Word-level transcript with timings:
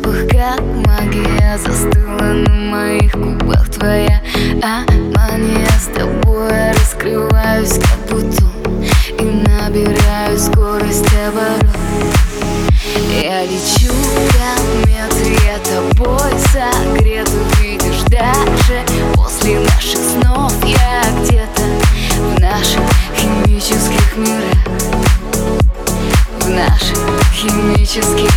запах, 0.00 0.28
как 0.28 0.60
магия 0.86 1.58
Застыла 1.58 2.32
на 2.32 2.50
моих 2.50 3.14
губах. 3.16 3.68
Твоя 3.70 4.20
амания 4.62 5.68
С 5.78 5.86
тобой 5.96 6.72
раскрываюсь, 6.72 7.74
как 7.74 7.98
бутон 8.10 8.84
И 9.18 9.22
набираю 9.22 10.38
скорость 10.38 11.06
оборот. 11.28 11.66
Я 13.22 13.44
лечу 13.44 13.92
кометы, 14.32 15.36
я 15.46 15.58
тобой 15.58 16.32
согрет 16.52 17.28
Увидишь 17.28 18.02
даже 18.08 18.84
после 19.14 19.60
наших 19.60 20.00
снов. 20.00 20.52
Я 20.64 21.02
где-то 21.22 21.62
в 22.18 22.40
наших 22.40 22.80
химических 23.16 24.16
мирах. 24.16 24.80
В 26.40 26.48
наших 26.48 26.98
химических 27.34 28.30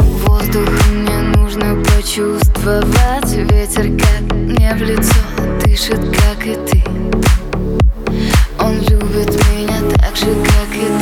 воздухом 0.00 1.02
мне 1.02 1.18
нужно 1.36 1.82
почувствовать. 1.82 3.32
Ветер 3.52 3.98
как 3.98 4.36
мне 4.36 4.74
в 4.74 4.82
лицо 4.82 5.20
дышит, 5.64 6.00
как 6.16 6.46
и 6.46 6.54
ты. 6.66 6.84
Он 8.58 8.74
любит 8.88 9.34
меня 9.52 9.80
так 9.96 10.16
же, 10.16 10.34
как 10.44 10.74
и 10.74 11.01